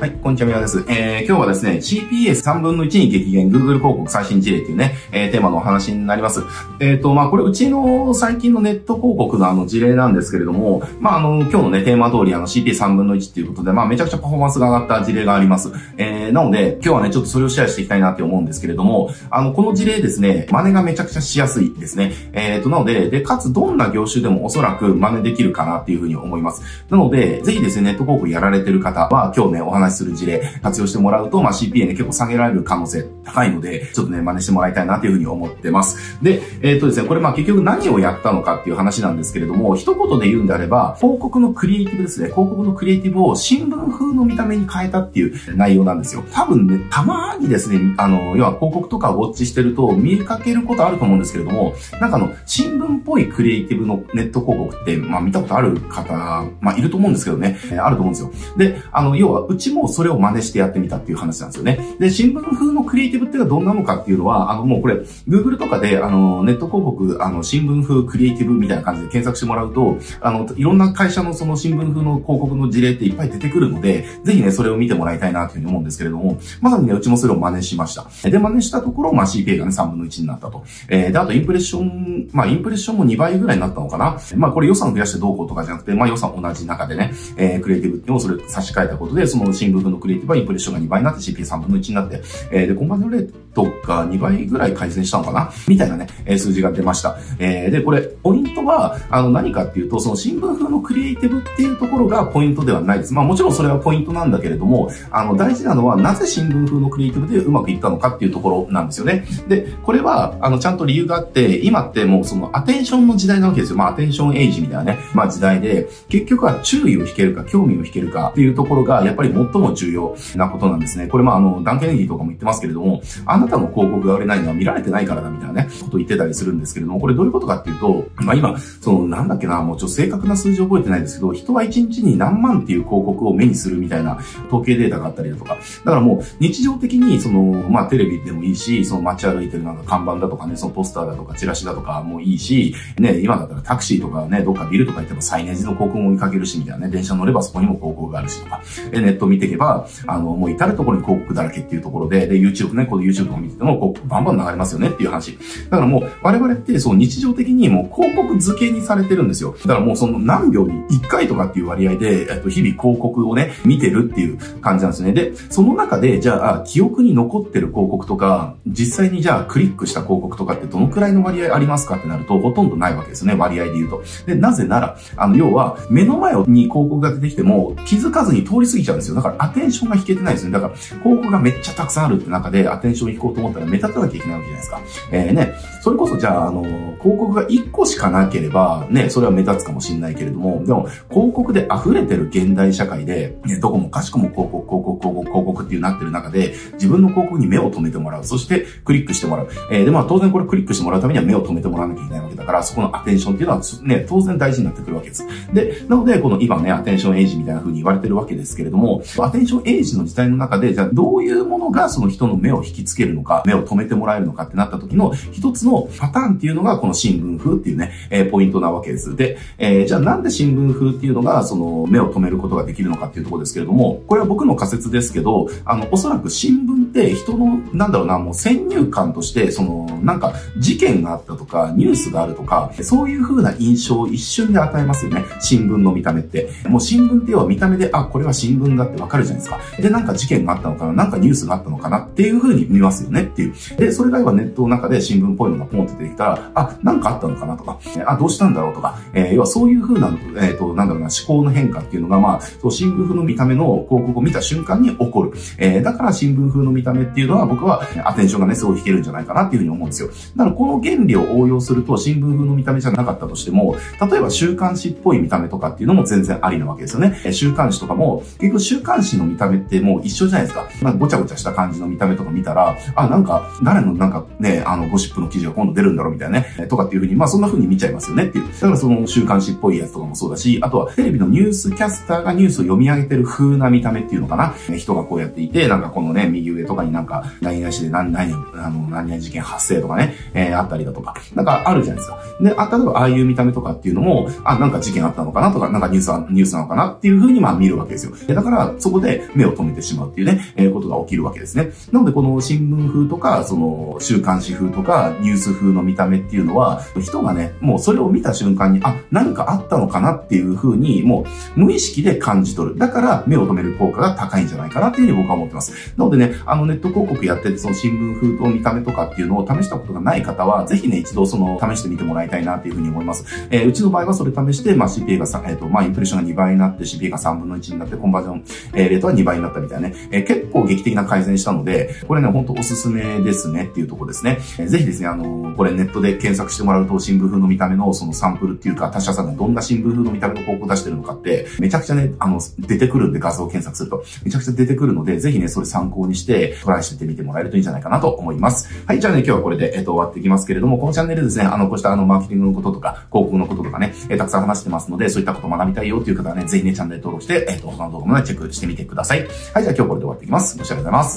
[0.00, 0.84] はい、こんにちは、みわです。
[0.86, 6.44] えー、今日はですね、CPS3 分の1に激減 Google 広告最新事例っていうね、えー、テーマのお話になります。
[6.78, 15.72] えっ、ー、と、まあ、これうちの最近のネット広告のあの事例なんですけれども、まあ、あの、今日のね、テーマ通りあの CPS3 分の1っていうことで、まあ、めちゃくちゃパフォーマンスが上がった事例があります。
[15.96, 22.12] えー、なので、今日はね、ちょっとそれをシェアしていきたいなって思うんですけれども、あの、この事例ですね、真似がめちゃくちゃしやすいですね。
[22.34, 26.62] えっ、ー、と、なので、で、かつどんな業種でもおそらく真似できるかなっていうふうに思います。
[26.88, 36.22] なので、ぜひですね、ネット広告やられてる方は、今日ね、お話しする事例、活用してもらうと、まあ、CPA ね、結構下げられる可能性高いので、ちょっとね、真似してもらいたいなというふうに思ってます。
[36.22, 46.24] で、えっ、ー、とですね、これまあ結局何をやったのかっていう話なんですけれども、一言で言うんであれば、広告のクリエイティブですね、広告のクリエイティブを新聞風の見た目に変えたっていう内容なんですよ。
[46.32, 56.14] 多分ね、たまにですね、あの、要は広告とかウォッチしてると見かけることあると思うんですけれども、なんかあの、新聞っぽいクリエイティブのネット広告って、まあ見たことある方、
[56.60, 58.56] まあいると思うんですけどね、えー、あると思うんですよ。
[58.56, 61.78] で、あの、要は、うちもそれを真似してやってみたっていう話なんですよね。
[62.00, 64.96] で、新聞風のクリエイティブっていうのはどんなのかっていうのは、あの、もうこれ、
[65.28, 78.06] Google とかで、あの、ネット広告、あの、新聞風クリエイティブみたいな感じで検索してもらうと、あの、いろんな会社のその新聞風の広告の事例っていっぱい出てくるので、ぜひね、それを見てもらいたいなというふうに思うんですけれども、まさにね、うちもそれを真似しました。
[78.28, 80.64] で、真似したところ、まあ、CPA がね、3分の1になったと。
[80.88, 84.18] えー、で、あとインプレッション、まあ、インプレッションも2倍ぐらいになったのかな。
[84.36, 95.50] まあ、これ予算増やしてどうこうとかじゃなくて、まあ、予算同じ中でね、えー、クリエイティブっていうのをそれ差し替えたことで、その新聞分のクリエイティブはインプレッションが2倍になって CPA3 分の1になって、えー、で、コンバージョンレートが2倍ぐらい改善したのかな？
[95.66, 97.18] みたいなね、え、数字が出ました。
[97.38, 103.14] え、で、これ、ポイントは、あの、何かっていうと、その新聞風のクリエイティブっていうところがポイントではないです。
[103.14, 109.24] まあもちろんそれはポイントなんだけれども、あの、大事なのは、なぜ新聞風のクリエイティブでうまくいったのかっていうところなんですよね。
[109.48, 113.78] で、これは、あの、ちゃんと理由があって、今ってもうそのアテンションの時代なわけですよ。
[113.78, 121.08] まあアテンションエイジみたいなね、まあ時代で、結局は注意を引けるか、興味を引けるかっていうところが、やっぱり最も重要なことなんですね。
[121.08, 155.38] これまああの、ダンケネギーとかも言ってますけれども、あなたの広告が売れないのは見られてないからだみたいなね、ことを言ってたりするんですけれども、これどういうことかっていうと、まあ今、その、なんだっけな、もうちょっと正確な数字覚えてないですけど、人は1日に何万っていう広告を目にするみたいな統計データがあったりだとか、だからもう日常的にその、まあテレビでもいいし、その街歩いてるなんか看板だとかね、そのポスターだとかチラシだとかもいいし、ね、今だったらタクシーとかね、どっかビルとか行ってもサイネージの広告も見かけるしみたいなね、電車乗ればそこにも広告があるしとか、ネット見ていけば、あの、もう至るところに広告だらけっていうところで、で、YouTube ね、この YouTube か見てても、こう、バンバン流れますよねっていう話。
[155.70, 159.54] だからもう、我々って、そう、日常的にもう広告付けにされてるんですよ。
[159.62, 165.12] だからもうその何秒に1回とかっていう割合で、えっと、日々広告をね、見てるっていう感じなんですね。
[165.12, 174.02] で、その中で、じゃあ、記憶に残ってる広告とか、実際にじゃあ、クリックした広告とかってどのくらいの割合ありますかってなると、ほとんどないわけですね、割合で言うと。
[174.26, 179.14] で、なぜなら、あの、要は、目の前に広告が出てきても、気づかずに通り過ぎちゃうんですよ。
[179.14, 180.50] だから、アテンションが引けてないですね。
[180.50, 184.80] だから、広告がめっちゃたくさんあるって中で、アテンション引こうと思ったら目立たなきゃいけないわけじゃないですか。
[185.10, 198.24] えー、ね、それこそじゃあ、あの、広告が1個しかなければ、ね、それは目立つかもしれないけれども、でも、広告で溢れてる現代社会で、ね、どこもかしこも広告、広告、広告、広告っていうなってる中で、自分の広告に目を留めてもらう。
[198.24, 199.48] そして、クリックしてもらう。
[199.70, 205.26] えー、で、まあ、当然これクリックしてもらうためには目を留めてもらわなきゃいけないわけだから、そこのアテンションっていうのは、ね、当然大事になってくるわけです。
[205.52, 219.16] で、なので、この今ね、アテンションエイジみたいな風に言われてるわけですけれども、アテンションエイジの時代の中で、じゃあどういうものがその人の目を引きつけるのか、目を止めてもらえるのかってなった時の一つのパターンっていうのがこの新聞風っていうね、えー、ポイントなわけです。
[219.16, 235.24] で、えー、じゃあなんで新聞風っていうのがその目を止めることができるのかっていうところですけれども、これは僕の仮説ですけど、あの、おそらく新聞って人の、なんだろうな、もう先入観として、その、なんか事件があったとか、ニュースがあるとか、そういう風な印象を一瞬で与えますよね。
[235.40, 236.48] 新聞の見た目って。
[236.68, 239.60] もう新聞って要は見た目で、あ、これは新聞だってわかるじゃないですか。
[239.80, 243.54] で、なんか事件があったのかな、なんかニュースがあったのかなっていう風に見ますよねっていう。
[243.76, 255.32] で、それが今ネットの中で新聞っぽいのがポンって出てきたら、あ、なんかあったのかなとか、あ、どうしたんだろうとか、えー、要はそういう風な、えっ、ー、と、なんだろうな、思考の変化っていうのが、まあ、そう、新聞風の見た目の広告を見た瞬間に起こる。
[255.58, 260.08] えー、だから新聞風の見た目っていうのは僕はアテンションがね、すごい引けるんじゃないかなっていう風に思うんですよ。
[260.36, 263.76] だからこの原理を応用すると新聞風の見た目じゃなかったとしても、
[264.10, 267.32] 例えば週刊誌っぽい見た目とかっていうのも全然ありなわけですよね。
[267.32, 270.68] 週刊誌とかも、結局週刊誌の見た目ってもう一緒じゃないですか。
[270.82, 278.44] まあ、ごちゃごちゃした感じの見た目とか見たら、あ、なんか、誰のなんかね、あの、ゴシップの記事が今度出るんだろうみたいなね、とかっていうふうに、まあそんな風に見ちゃいますよねっていう。
[278.52, 284.54] だからその週刊誌っぽいやつとかもそうだし、あとはテレビのニュースキャスターがニュースを読み上げてる風な見た目っていうのかな。
[284.76, 292.20] 人がこうやってていて、なんかこのね、右上とかになんか、何々しで何、何、あの、何々事件発生とかね、えー、あったりだとか、なんかあるじゃないですか。
[292.40, 298.12] で、あ、例えばああいう見た目とかっていうのも、あ、なんか事件あったのかなとか、なんかニュースニュースなのかなっていう風にまあ見るわけですよ。
[298.26, 301.70] でだから、そこで目を止めてしまうっていうね、えー、ことが起きるわけですね。
[301.92, 311.24] なので、この新聞風とか、その、週刊誌風とか、ニュース風の見た目っていうのは、人がね、もうそれを見た瞬間に、あ、何かあったのかなっていう風に、も
[311.56, 312.78] う無意識で感じ取る。
[312.78, 315.92] だから、目を止める効果が高いんじゃないかなっていうに僕は思ってます。
[315.96, 323.24] なのでね、あの、ネット広告やってて、その新聞風と見た目とかっていうのを試したことがない方は、ぜひね、一度その、試してみてもらいたいなっていうふうに思います。
[323.50, 328.44] えー、うちの場合はそれ試して、まあ、CPA が、えっ、ー、と、まあ、インプレッションが2倍になって、CPA が3分の1になって、コンバージョン、
[328.74, 334.38] えー、レートは2倍になったみたいなね、えー、結構劇的な改善したので、これね、ほんとおすすめですねっていうとこですね。
[334.58, 348.68] えー、ぜひですね、あの、これネットで検索してもらうと、新聞風の見た目のそのサンプルっていうか、他社さんがどんな新聞風の見た目の広告を出してるのかって、めちゃくちゃね、あの、出てくるんで画像検索すると、めちゃくちゃ出てくるので、ぜひね、それ参考にしてトライしてみてもらえるといいんじゃないかなと思います。
[348.86, 359.20] はい、じゃあね、今日はこれで、えっと、終わっていきますけれども、このチャンネルですね、あの、こうしたあの、マーケティングのこととか、広告のこととかね、えたくさん話してますので、そういったこと学びたいよという方はね、ぜひね、チャンネル登録して、えっと、他の動画もね、チェックしてみてください。
[359.54, 360.58] はい、じゃあ今日これで終わっていきます。
[360.58, 361.10] ご視聴ありがとうございま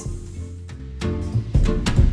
[2.07, 2.10] す。